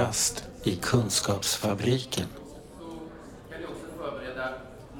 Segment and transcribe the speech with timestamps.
[0.00, 2.26] rast i Kunskapsfabriken.
[3.50, 4.48] kan ni också förbereda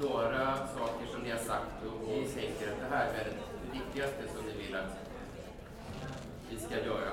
[0.01, 4.21] några saker som ni har sagt och ni tänker att det här är det viktigaste
[4.35, 4.93] som ni vill att
[6.49, 7.11] vi ska göra.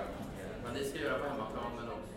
[0.64, 2.07] Vad ni ska göra på hemmaplan men också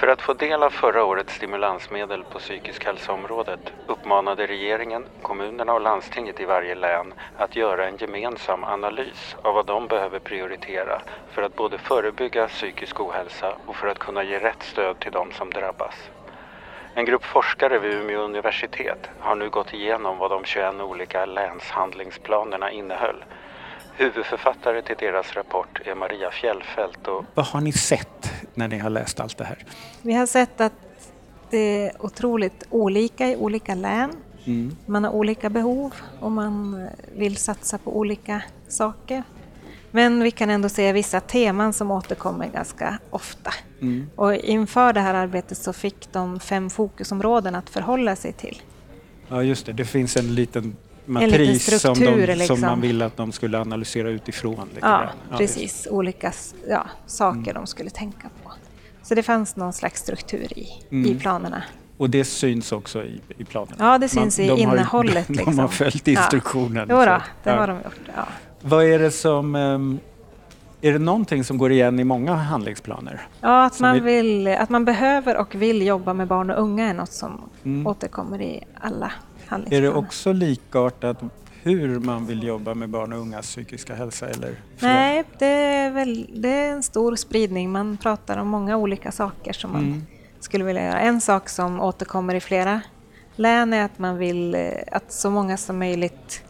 [0.00, 5.80] för att få del av förra årets stimulansmedel på psykisk hälsoområdet uppmanade regeringen, kommunerna och
[5.80, 11.42] landstinget i varje län att göra en gemensam analys av vad de behöver prioritera för
[11.42, 15.50] att både förebygga psykisk ohälsa och för att kunna ge rätt stöd till de som
[15.50, 16.10] drabbas.
[16.94, 22.70] En grupp forskare vid Umeå universitet har nu gått igenom vad de 21 olika länshandlingsplanerna
[22.70, 23.24] innehöll.
[24.00, 28.90] Huvudförfattare till deras rapport är Maria Fjällfält och Vad har ni sett när ni har
[28.90, 29.58] läst allt det här?
[30.02, 30.72] Vi har sett att
[31.50, 34.10] det är otroligt olika i olika län.
[34.44, 34.76] Mm.
[34.86, 39.22] Man har olika behov och man vill satsa på olika saker.
[39.90, 43.50] Men vi kan ändå se vissa teman som återkommer ganska ofta.
[43.80, 44.10] Mm.
[44.16, 48.62] Och inför det här arbetet så fick de fem fokusområden att förhålla sig till.
[49.28, 49.72] Ja, just det.
[49.72, 52.56] Det finns en liten liten matris som, de, liksom.
[52.56, 54.68] som man ville att de skulle analysera utifrån.
[54.74, 54.98] Lite Ja,
[55.28, 55.38] grann.
[55.38, 55.86] precis.
[55.90, 58.52] Olika s- ja, saker de skulle tänka på.
[59.02, 61.62] Så det fanns någon slags struktur i, i planerna.
[61.96, 63.76] Och det syns också i, i planerna?
[63.78, 65.26] Ja, det syns i de har, innehållet.
[65.28, 65.58] De liksom.
[65.58, 66.86] har följt instruktionen.
[66.88, 66.94] Ja.
[67.04, 67.56] Jo då, det Ja.
[67.60, 68.00] har de gjort.
[68.16, 68.26] Ja.
[68.60, 69.54] Vad är det som...
[69.54, 69.98] ehm,
[70.82, 73.20] är det någonting som går igen i många handlingsplaner?
[73.40, 76.88] Ja, att man, vi- vill, att man behöver och vill jobba med barn och unga
[76.90, 77.86] är något som Mm.
[77.86, 79.12] återkommer i alla
[79.50, 79.82] Är handlingsplaner.
[79.92, 81.18] det också likartat
[81.62, 84.28] hur man vill jobba med barn och ungas psykiska hälsa?
[84.28, 87.70] Eller Nej, det är, väl, det är en stor spridning.
[87.72, 90.02] Man pratar om många olika saker som man Mm.
[90.40, 91.00] skulle vilja göra.
[91.00, 92.80] En sak som återkommer i flera
[93.36, 94.60] län är att man vill eh,
[94.92, 96.42] att så många som möjligt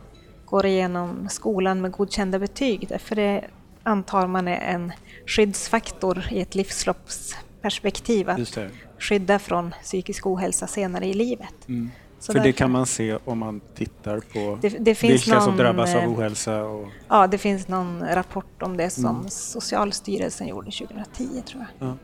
[0.44, 2.88] går igenom skolan med godkända betyg.
[2.88, 3.44] Därför det
[3.82, 4.92] antar man är en
[5.26, 8.30] skyddsfaktor i ett livsloppsperspektiv.
[8.30, 8.58] Att
[8.98, 11.68] skydda från psykisk ohälsa senare i livet.
[11.68, 11.90] Mm.
[12.20, 15.56] Så För det kan man se om man tittar på Det- det vilka som någon,
[15.56, 16.64] drabbas av eh, ohälsa.
[16.64, 19.28] Och, Ja, det finns någon rapport om det som Mm.
[19.28, 21.88] Socialstyrelsen gjorde 2010 tror jag.
[21.88, 21.96] ja.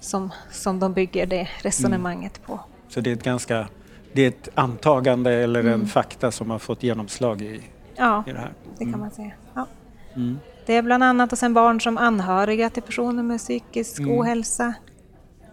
[0.00, 2.60] Som, som de bygger det resonemanget på.
[2.88, 3.68] Så det är ett ganska
[4.12, 5.80] det är ett antagande eller Mm.
[5.80, 7.60] en fakta som har fått genomslag i,
[7.96, 8.52] Ja, i det här.
[8.78, 9.30] det kan man säga.
[9.54, 9.66] Ja.
[10.14, 10.38] Mm.
[10.66, 14.18] Det är bland annat och sen barn som anhöriga till personer med psykisk Mm.
[14.18, 14.74] ohälsa.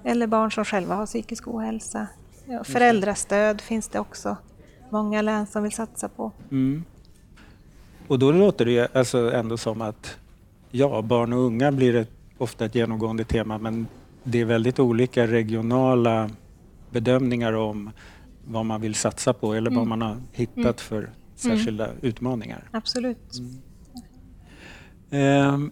[0.04, 2.08] Eller barn som själva har psykisk ohälsa.
[2.50, 4.38] Ja, föräldrastöd finns det också
[4.90, 6.32] många län som vill satsa på.
[6.52, 6.84] Mm.
[8.08, 10.18] Och då låter det ju alltså ändå som att
[10.72, 13.88] ja, barn och unga blir ett, ofta ett genomgående tema men
[14.24, 16.30] det är väldigt olika regionala
[16.92, 17.92] bedömningar om
[18.48, 19.90] vad man vill satsa på eller vad Mm.
[19.90, 22.64] man har hittat för särskilda utmaningar.
[22.72, 23.32] Absolut.
[23.40, 23.62] Mm.
[25.12, 25.72] Ehm,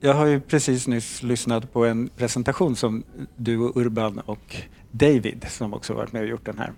[0.00, 3.02] jag har ju precis nyss lyssnat på en presentation som
[3.36, 4.56] du och Urban och
[4.90, 6.72] David, som också varit med och gjort den här.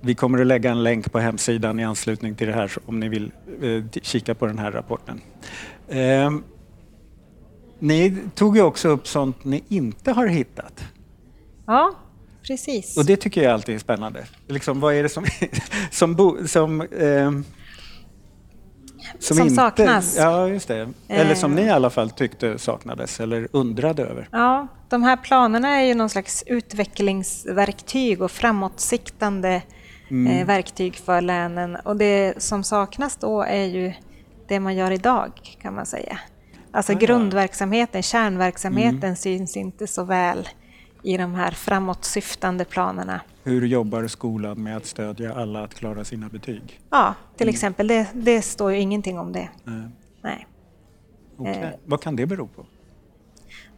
[0.00, 3.08] Vi kommer att lägga en länk på hemsidan i anslutning till det här om ni
[3.08, 3.32] vill
[3.62, 5.20] eh, kika på den här rapporten.
[5.88, 6.44] Ehm,
[7.78, 10.84] ni tog ju också upp sånt ni inte har hittat.
[11.66, 11.94] Ja,
[12.42, 12.96] precis.
[12.96, 14.26] Och det tycker jag alltid är spännande.
[14.48, 15.24] Liksom, vad är det som,
[15.90, 17.44] som, bo, som, ehm,
[19.18, 20.16] Som saknas.
[20.18, 20.88] Ja, just det.
[21.08, 21.56] Eller som Eh.
[21.56, 24.28] ni i alla fall tyckte saknades eller undrade över.
[24.32, 29.62] Ja, de här planerna är ju någon slags utvecklingsverktyg och framåtsiktande
[30.10, 30.32] Mm.
[30.40, 31.76] eh, verktyg för länen.
[31.76, 33.92] Och det som saknas då är ju
[34.48, 35.30] det man gör idag
[35.62, 36.18] kan man säga.
[36.70, 39.16] Alltså Ah, grundverksamheten, kärnverksamheten Mm.
[39.16, 40.48] syns inte så väl
[41.02, 43.20] i de här framåtsyftande planerna.
[43.44, 46.80] Hur jobbar skolan med att stödja alla att klara sina betyg?
[46.90, 47.54] Ja, till Mm.
[47.54, 49.48] exempel, det, det står ju ingenting om det.
[49.66, 49.72] Eh,
[50.22, 50.46] Nej.
[51.36, 51.62] okej.
[51.62, 51.68] Eh.
[51.84, 52.66] Vad kan det bero på?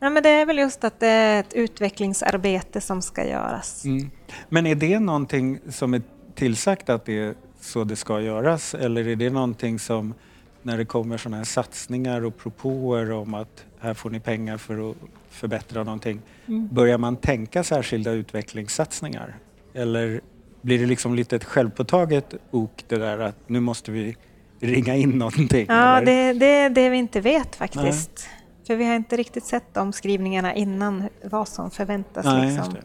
[0.01, 3.85] Nej, men det är väl just att det är ett utvecklingsarbete som ska göras.
[3.85, 4.11] Mm.
[4.49, 6.03] Men är det någonting som är
[6.35, 10.15] tillsagt att det är så det ska göras eller är det någonting som
[10.63, 14.91] när det kommer sådana här satsningar och propåer om att här får ni pengar för
[14.91, 14.97] att
[15.31, 16.21] förbättra någonting.
[16.47, 16.69] Mm.
[16.73, 19.37] Börjar man tänka särskilda utvecklingssatsningar?
[19.77, 20.21] Eller
[20.63, 24.17] blir det liksom lite ett självpåtaget ok det där att nu måste vi
[24.61, 25.67] ringa in någonting?
[25.69, 26.33] Ja, eller?
[26.33, 28.29] det, det är det vi inte vet faktiskt.
[28.67, 32.81] För vi har inte riktigt sett de skrivningarna innan vad som förväntas Nej, liksom, det.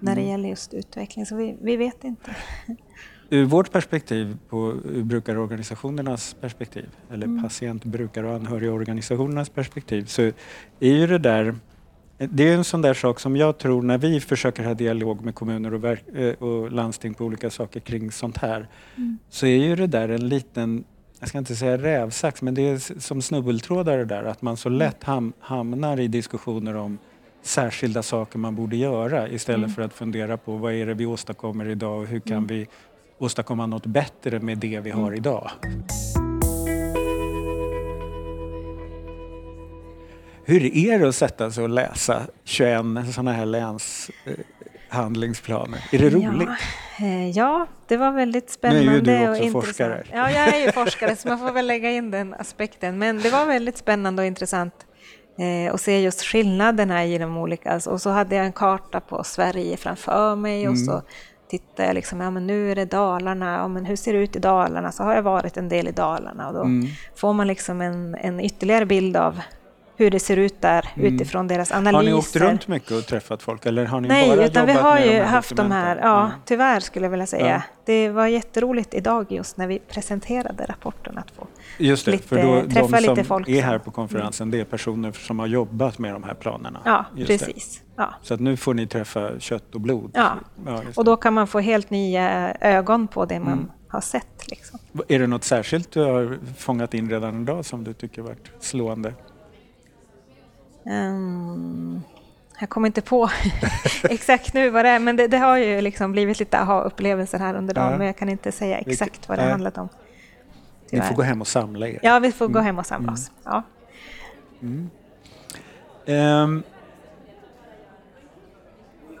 [0.00, 0.30] när det Mm.
[0.30, 1.26] gäller just utveckling.
[1.26, 2.36] Så vi, vi vet inte.
[3.30, 7.42] Ur vårt perspektiv, på ur brukarorganisationernas perspektiv, eller Mm.
[7.42, 10.32] patient-, brukar och anhörigorganisationernas perspektiv, så är
[10.80, 11.54] ju det där
[12.18, 15.34] det är en sån där sak som jag tror när vi försöker ha dialog med
[15.34, 15.84] kommuner och,
[16.18, 19.18] eh, och landsting på olika saker kring sånt här, Mm.
[19.28, 20.84] så är ju det där en liten,
[21.20, 24.68] jag ska inte säga rävsax, men det är som snubbeltrådar det där, att man så
[24.68, 26.98] lätt ham, hamnar i diskussioner om
[27.42, 29.70] särskilda saker man borde göra istället Mm.
[29.74, 32.46] för att fundera på vad är det vi åstadkommer idag och hur kan Mm.
[32.46, 32.66] vi
[33.18, 35.50] åstadkomma något bättre med det vi har idag.
[40.46, 45.84] Hur är det att sätta sig och läsa 21 sådana här länshandlingsplaner?
[45.92, 46.48] Är det roligt?
[46.98, 50.02] Ja, eh, ja, det var väldigt Nu är ju spännande du och också forskare.
[50.12, 52.98] Ja, jag är ju forskare så man får väl lägga in den aspekten.
[52.98, 54.74] Men det var väldigt spännande och intressant
[55.38, 57.70] eh, att se just skillnaderna i de olika.
[57.70, 60.86] Alltså, och så hade jag en karta på Sverige framför mig och Mm.
[60.86, 61.02] så
[61.50, 64.36] tittade jag liksom, ja men nu är det Dalarna, ja, men hur ser det ut
[64.36, 64.92] i Dalarna?
[64.92, 66.86] Så har jag varit en del i Dalarna och då Mm.
[67.16, 69.40] får man liksom en, en ytterligare bild av
[69.96, 71.88] hur det ser ut där utifrån deras analyser.
[71.88, 71.94] Mm.
[71.94, 74.72] Har ni åkt runt mycket och träffat folk eller har ni Nej, bara utan vi
[74.72, 77.46] har med ju de här haft de här, ja, tyvärr skulle jag vilja säga.
[77.48, 77.62] Ja.
[77.86, 81.46] Det var jätteroligt idag just när vi presenterade rapporten att få.
[81.78, 84.60] Just det, lite- för då, träffa de lite folk är som- här på konferensen det
[84.60, 86.80] är personer som har jobbat med de här planerna.
[86.84, 87.82] Ja, Just precis.
[87.96, 88.14] Ja.
[88.22, 90.10] Så att nu får ni träffa kött och blod.
[90.14, 90.32] Ja.
[90.84, 93.70] just Och då kan man få helt nya ögon på det man Mm.
[93.88, 94.50] har sett.
[94.50, 94.78] Liksom.
[95.08, 99.12] Är det något särskilt du har fångat in redan idag som du tycker varit slående?
[100.86, 102.02] Ehm,
[102.60, 103.30] jag kommer inte på
[104.02, 107.54] exakt nu vad det är, men det, det har ju liksom blivit lite aha-upplevelser här
[107.54, 107.98] under dagen, Ja.
[107.98, 109.50] men jag kan inte säga exakt vad det nej.
[109.50, 109.88] handlat om.
[110.82, 111.08] Ni Tyvärr.
[111.08, 111.98] får gå hem och samla er.
[112.02, 112.64] Ja, vi får gå Mm.
[112.66, 113.30] hem och samla oss.
[113.44, 113.62] Ja.
[116.06, 116.62] Ehm,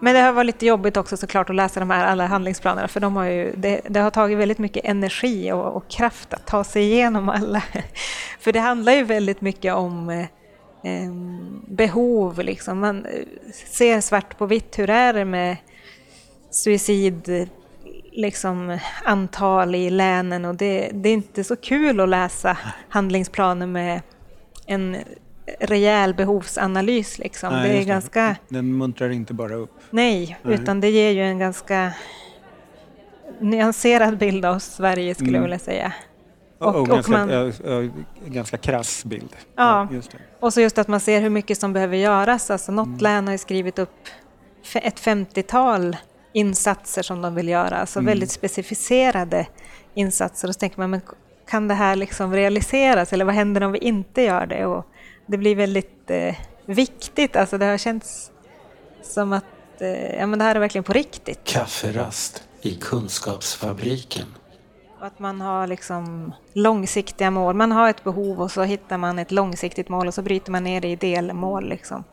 [0.00, 3.00] Men det har varit lite jobbigt också såklart att läsa de här alla handlingsplanerna för
[3.00, 6.64] de har ju, det, det har tagit väldigt mycket energi och, och kraft att ta
[6.64, 7.62] sig igenom alla.
[8.40, 10.26] För det handlar ju väldigt mycket om eh,
[11.66, 12.38] behov.
[12.42, 12.78] Liksom.
[12.80, 13.12] Man eh,
[13.52, 15.56] ser svart på vitt, hur är det med
[16.50, 17.48] suicid,
[18.12, 22.58] liksom, antal i länen och det, det är inte så kul att läsa
[22.88, 24.00] handlingsplaner med
[24.66, 24.96] en
[25.60, 27.18] rejäl behovsanalys.
[27.18, 27.52] Liksom.
[27.52, 28.36] nej, det är ganska...
[28.48, 29.70] Den muntrar inte bara upp.
[29.90, 30.54] Nej, Nej.
[30.54, 31.92] utan det ger ju en ganska
[33.40, 35.34] nyanserad bild av Sverige skulle Mm.
[35.34, 35.92] jag vilja säga.
[36.64, 37.90] Och, Och- och ganska, man- ja, ja,
[38.26, 39.36] ganska krass bild.
[39.56, 39.88] Ja.
[39.92, 40.18] just det.
[40.40, 42.50] Och så just att man ser hur mycket som behöver göras.
[42.50, 42.98] Alltså något Mm.
[42.98, 44.08] län har ju skrivit upp
[44.74, 45.96] ett 50-tal
[46.32, 48.06] insatser som de vill göra, alltså Mm.
[48.06, 49.46] väldigt specificerade
[49.94, 50.48] insatser.
[50.48, 51.00] Och så tänker man, men
[51.48, 54.66] kan det här liksom realiseras eller vad händer om vi inte gör det?
[54.66, 54.86] Och
[55.26, 56.34] det blir väldigt eh,
[56.66, 58.30] viktigt, alltså det har känts
[59.02, 59.44] som att
[59.80, 61.40] eh, ja, men det här är verkligen på riktigt.
[61.44, 64.26] Kafferast i Kunskapsfabriken.
[65.04, 67.54] Att man har liksom långsiktiga mål.
[67.54, 70.64] Man har ett behov och så hittar man ett långsiktigt mål och så bryter man
[70.64, 71.68] ner det i delmål.
[71.68, 72.04] Liksom.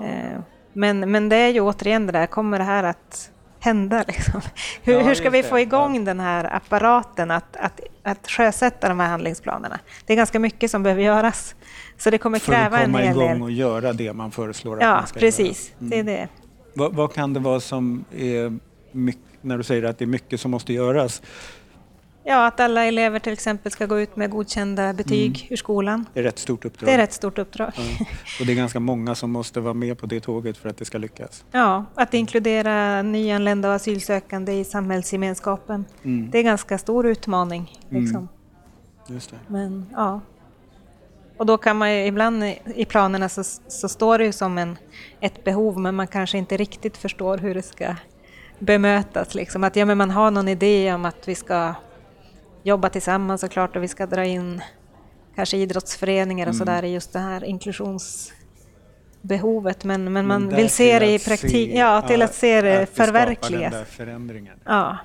[0.00, 0.40] Eh,
[0.72, 3.30] Men, men det är ju återigen det där, kommer det här att
[3.60, 4.04] hända?
[4.08, 4.40] Liksom?
[4.82, 9.00] Hur, Ja, hur ska vi få igång den här apparaten att, att, att sjösätta de
[9.00, 9.78] här handlingsplanerna?
[10.06, 11.54] Det är ganska mycket som behöver göras.
[11.98, 13.42] Så det kommer För att kräva en komma hel igång del.
[13.42, 15.70] och göra det man föreslår att Ja, man ska precis.
[15.70, 15.78] göra.
[15.94, 16.06] Mm.
[16.06, 16.28] Det är det.
[16.74, 18.58] Vad, vad kan det vara som är
[18.92, 21.22] mycket, när du säger att det är mycket som måste göras?
[22.24, 25.46] Ja, att alla elever till exempel ska gå ut med godkända betyg Mm.
[25.50, 26.06] ur skolan.
[26.14, 26.88] Det är rätt stort uppdrag.
[26.88, 27.72] Det är rätt stort uppdrag.
[27.76, 28.06] Ja.
[28.40, 30.84] Och det är ganska många som måste vara med på det tåget för att det
[30.84, 31.44] ska lyckas.
[31.52, 35.84] Ja, att inkludera nyanlända och asylsökande i samhällsgemenskapen.
[36.02, 36.30] Mm.
[36.30, 37.78] Det är en ganska stor utmaning.
[37.88, 38.28] Liksom.
[39.08, 39.36] Just det.
[39.48, 40.20] Men, ja.
[41.36, 44.58] Och då kan man ju, ibland i- i planerna så, så står det ju som
[44.58, 44.78] en,
[45.20, 47.96] ett behov men man kanske inte riktigt förstår hur det ska
[48.58, 49.34] bemötas.
[49.34, 49.64] Liksom.
[49.64, 51.74] Att ja, men man har någon idé om att vi ska
[52.62, 54.62] jobba tillsammans såklart och vi ska dra in
[55.36, 56.58] kanske idrottsföreningar och Mm.
[56.58, 59.84] sådär i just det här inklusionsbehovet.
[59.84, 62.62] Men, men man där vill se det i att praktik, se- ja, till att se
[62.62, 63.70] det att förverkligas.
[63.72, 64.56] Den där förändringen.
[64.64, 64.98] Ja.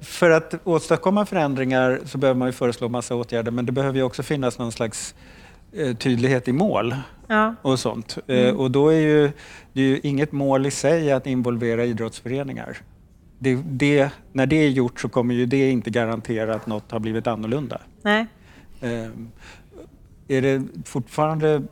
[0.00, 4.02] För att åstadkomma förändringar så behöver man ju föreslå massa åtgärder men det behöver ju
[4.04, 5.14] också finnas någon slags
[5.72, 6.96] eh, tydlighet i mål
[7.28, 7.54] Ja.
[7.62, 8.18] och sånt.
[8.26, 8.46] Mm.
[8.46, 9.30] Eh, och då är ju,
[9.72, 12.76] det är ju inget mål i sig att involvera idrottsföreningar.
[13.38, 17.00] Det, det, när det är gjort så kommer ju det inte garantera att något har
[17.00, 17.80] blivit annorlunda.
[18.02, 18.26] Nej.
[18.80, 19.10] Eh,
[20.28, 21.62] är det fortfarande...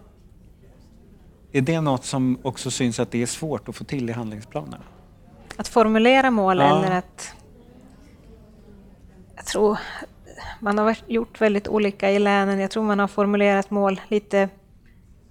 [1.53, 4.85] Är det något som också syns att det är svårt att få till i handlingsplanerna?
[5.57, 6.79] Att formulera mål Ja.
[6.85, 7.35] eller att...
[9.37, 9.79] Jag tror
[10.61, 12.59] man har gjort väldigt olika i länen.
[12.59, 14.49] Jag tror man har formulerat mål lite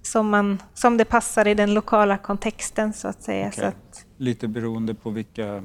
[0.02, 3.52] som, man, som det passar i den lokala kontexten så att säga.
[3.52, 3.68] Så Okej.
[3.68, 5.62] att, Lite beroende på vilka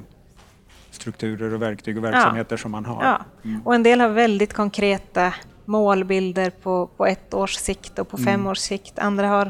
[0.92, 3.04] strukturer och verktyg och verksamheter som man har.
[3.04, 3.20] ja.
[3.44, 3.62] Mm.
[3.66, 5.34] Och en del har väldigt konkreta
[5.64, 8.26] målbilder på, på ett års sikt och på Mm.
[8.26, 8.98] fem års sikt.
[8.98, 9.46] Andra har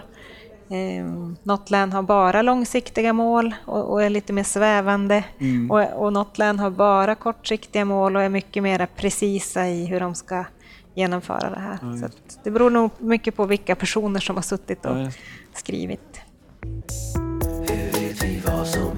[0.70, 1.06] eh,
[1.42, 5.24] något län har bara långsiktiga mål och, och är lite mer svävande.
[5.38, 5.70] Mm.
[5.70, 10.00] Och, och något län har bara kortsiktiga mål och är mycket mer precisa i hur
[10.00, 10.44] de ska
[10.94, 11.78] genomföra det här.
[11.82, 12.06] Ja, så
[12.44, 15.10] det beror nog mycket på vilka personer som har suttit och Ja,
[15.54, 16.20] skrivit.
[17.68, 18.96] Hur vet vi vad som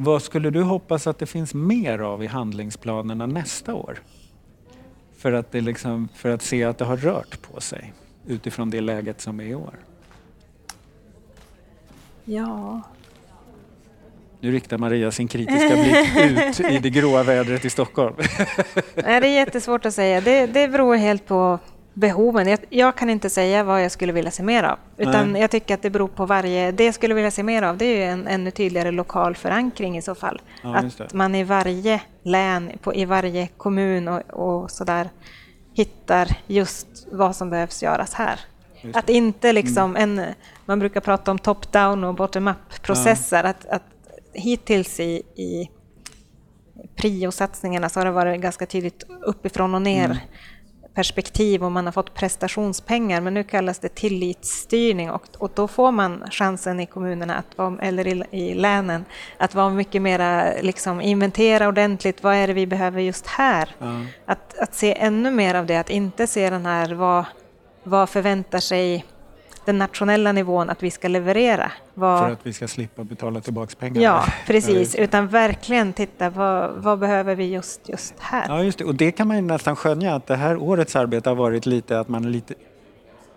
[0.00, 3.98] Vad skulle du hoppas att det finns mer av i handlingsplanerna nästa år?
[5.16, 7.92] För att, det liksom, för att se att det har rört på sig
[8.26, 9.74] utifrån det läget som är i år.
[12.24, 12.82] Ja,
[14.40, 18.14] Nu riktar Maria sin kritiska blick ut i det gråa vädret i Stockholm.
[18.94, 20.20] Nej, det är jättesvårt att säga.
[20.20, 21.58] Det, det beror helt på
[21.98, 22.48] behoven.
[22.48, 24.78] Jag, jag kan inte säga vad jag skulle vilja se mer av.
[24.96, 25.40] Utan Nej.
[25.40, 26.72] jag tycker att det beror på varje...
[26.72, 29.98] Det jag skulle vilja se mer av det är ju en ännu tydligare lokal förankring
[29.98, 30.40] i så fall.
[30.62, 35.10] Ja, att man i varje län, på, i varje kommun och, och sådär
[35.74, 38.40] hittar just vad som behövs göras här.
[38.94, 40.22] Att inte liksom en...
[40.66, 43.44] Man brukar prata om top-down och bottom-up-processer.
[43.44, 43.82] Att, att
[44.32, 45.70] hittills i, i
[46.96, 50.18] prio-satsningarna så har det varit ganska tydligt uppifrån och ner Mm.
[50.98, 55.92] Perspektiv och man har fått prestationspengar men nu kallas det tillitsstyrning och, och då får
[55.92, 59.04] man chansen i kommunerna att vara, eller i, i länen
[59.36, 63.68] att vara mycket mera liksom inventera ordentligt vad är det vi behöver just här.
[63.78, 64.00] Ja.
[64.26, 67.24] Att, att se ännu mer av det, att inte se den här vad,
[67.82, 69.04] vad förväntar sig
[69.68, 71.72] den nationella nivån att vi ska leverera.
[71.94, 74.02] Vad, För att vi ska slippa betala tillbaka pengar.
[74.02, 74.94] Ja, precis.
[74.94, 78.44] Utan verkligen titta vad, vad behöver vi just, just här.
[78.48, 78.84] Ja, just det.
[78.84, 82.00] Och det kan man ju nästan skönja att det här årets arbete har varit lite
[82.00, 82.54] att man lite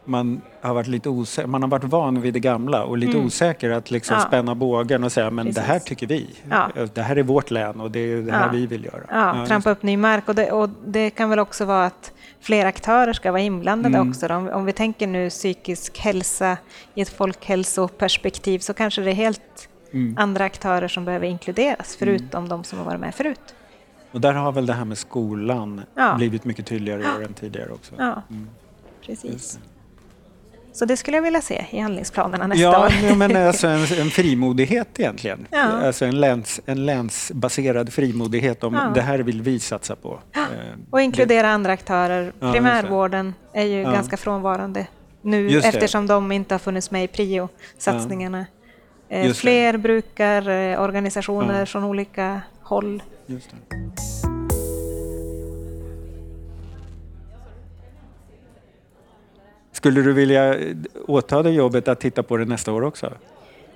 [0.05, 3.69] man har varit lite osäker, man har varit van vid det gamla och lite osäker
[3.69, 4.23] att liksom Mm.
[4.23, 4.27] Ja.
[4.27, 5.88] spänna bågen och säga men det här Precis.
[5.89, 6.29] tycker vi.
[6.50, 6.69] Ja.
[6.93, 8.51] Det här är vårt län och det är det här Ja.
[8.51, 9.01] vi vill göra.
[9.09, 10.27] Ja, trampa upp ny mark.
[10.29, 12.11] Och det, och det kan väl också vara att
[12.41, 14.10] fler aktörer ska vara inblandade Mm.
[14.10, 14.27] också.
[14.27, 16.57] Om, om vi tänker nu psykisk hälsa
[16.95, 20.17] i ett folkhälsoperspektiv så kanske det är helt Mm.
[20.17, 23.55] andra aktörer som behöver inkluderas förutom de som har varit med förut.
[24.12, 26.15] Och där har väl det här med skolan Ja.
[26.17, 27.95] blivit mycket tydligare i år än tidigare också.
[27.98, 28.50] Ja, Mm.
[29.05, 29.60] Precis.
[30.72, 30.78] Det.
[30.78, 32.92] Så det skulle jag vilja se i handlingsplanerna nästa Ja, år.
[33.10, 35.48] ja, men alltså en, en frimodighet egentligen.
[35.51, 35.62] Ja.
[35.63, 38.92] Alltså en, läns, en länsbaserad frimodighet om Ja.
[38.96, 40.20] det här vill vi satsa på.
[40.36, 40.42] Eh,
[40.90, 42.34] Och inkludera andra aktörer.
[42.40, 42.51] det.
[42.51, 43.92] Primärvården är ju Ja.
[43.92, 44.88] ganska frånvarande
[45.22, 45.70] nu Just det.
[45.70, 48.46] eftersom de inte har funnits med i prio-satsningarna.
[49.10, 49.42] Eh, Just det.
[49.42, 51.66] Fler brukar eh, organisationer Ja.
[51.66, 53.04] från olika håll.
[59.81, 60.75] Skulle du vilja eh,
[61.07, 63.13] åta dig jobbet att titta på det nästa år också?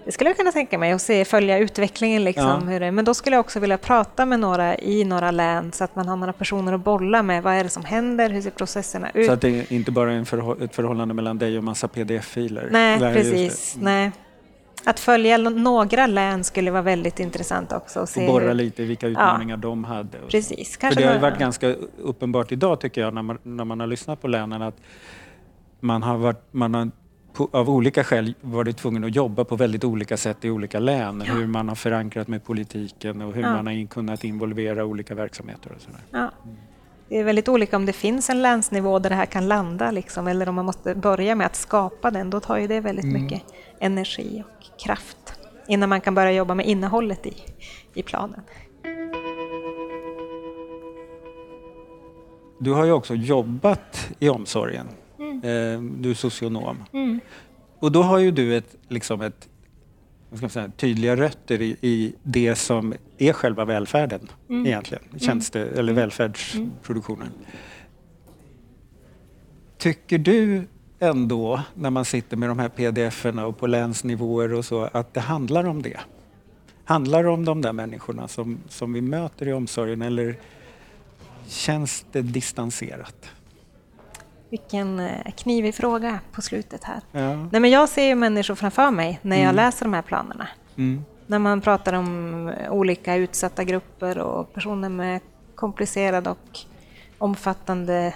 [0.05, 2.23] Det skulle jag kunna tänka mig och se, följa utvecklingen.
[2.23, 2.71] Liksom, Ja.
[2.71, 5.83] hur det, men då skulle jag också vilja prata med några i några län så
[5.83, 7.43] att man har några personer att bolla med.
[7.43, 8.29] Vad är det som händer?
[8.29, 9.25] Hur ser processerna ut?
[9.25, 12.69] Så att det inte bara är förhå- ett förhållande mellan dig och massa pdf-filer?
[12.71, 13.13] Nej, det.
[13.13, 13.75] precis.
[13.75, 13.85] Mm.
[13.85, 14.11] Nej.
[14.83, 17.99] Att följa några län skulle vara väldigt intressant också.
[17.99, 20.17] Och Och borra hur, lite i vilka utmaningar de hade.
[20.29, 20.71] Precis.
[20.73, 23.87] För Kanske det har varit ganska uppenbart idag tycker jag när man, när man har
[23.87, 24.75] lyssnat på länen att
[25.79, 26.91] man har, varit, man har
[27.33, 31.21] på, av olika skäl varit tvungen att jobba på väldigt olika sätt i olika län.
[31.21, 33.51] Hur man har förankrat med politiken och hur Ja.
[33.51, 35.99] man har in, kunnat involvera olika verksamheter och sådär.
[36.11, 36.31] Ja.
[37.09, 40.27] Det är väldigt olika om det finns en länsnivå där det här kan landa liksom,
[40.27, 42.29] eller om man måste börja med att skapa den.
[42.29, 43.21] Då tar ju det väldigt Mm.
[43.23, 43.41] mycket
[43.79, 45.33] energi och kraft
[45.67, 47.33] innan man kan börja jobba med innehållet i,
[47.93, 48.41] i planen.
[52.59, 54.87] Du har ju också jobbat i omsorgen.
[55.43, 56.77] Eh, du är socionom.
[57.79, 59.49] Och då har ju du ett, liksom ett
[60.49, 64.29] säga, tydliga rötter i, i det som är själva välfärden
[64.65, 65.03] egentligen.
[65.19, 67.27] Tjänste, eller välfärdsproduktionen.
[69.77, 70.67] Tycker du
[70.99, 75.19] ändå, när man sitter med de här pdf-erna och på länsnivåer och så, att det
[75.19, 75.99] handlar om det?
[76.85, 80.35] Handlar det om de där människorna som, som vi möter i omsorgen eller
[81.47, 83.29] känns det distanserat?
[84.49, 87.01] Vilken eh, knivig fråga på slutet här.
[87.11, 87.35] Ja.
[87.35, 90.47] Nej, men jag ser ju människor framför mig när jag läser de här planerna.
[90.77, 91.05] Mm.
[91.27, 95.21] När man pratar om olika utsatta grupper och personer med
[95.55, 96.59] komplicerade och
[97.17, 98.13] omfattande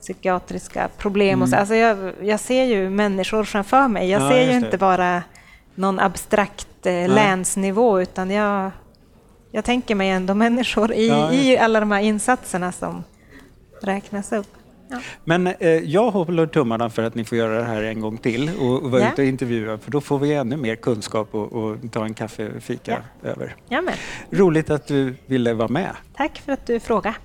[0.00, 1.42] psykiatriska problem.
[1.42, 1.56] Och så.
[1.56, 4.10] Alltså jag, jag ser ju människor framför mig.
[4.10, 4.32] Jag Mm.
[4.32, 5.22] Ja, ser ju inte bara
[5.74, 8.70] någon abstrakt eh, länsnivå utan jag,
[9.50, 13.04] jag tänker mig ändå människor i, i alla de här insatserna som
[13.82, 14.46] räknas upp.
[14.88, 14.98] Ja.
[15.24, 18.50] Men eh, jag håller tummarna för att ni får göra det här en gång till
[18.60, 19.12] och, och vara Ja.
[19.12, 23.02] ute och intervjua för då får vi ännu mer kunskap och, och ta en kaffefika
[23.22, 23.56] över.
[23.68, 23.94] Ja, men.
[24.30, 25.90] Roligt att du ville vara med.
[26.16, 27.16] Tack för att du frågade.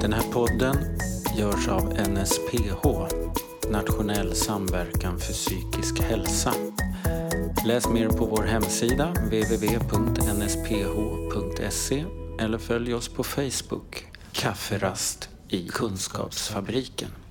[0.00, 0.76] Den här podden
[1.38, 2.86] görs av NSPH,
[3.70, 6.52] nationell samverkan för psykisk hälsa.
[7.66, 9.06] Läs mer på vår hemsida
[10.58, 12.04] www.nsph.se
[12.40, 17.27] eller följ oss på Facebook, Kafferast i Kunskapsfabriken.